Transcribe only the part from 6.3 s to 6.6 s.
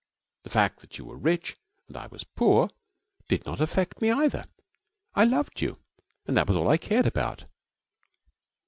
that was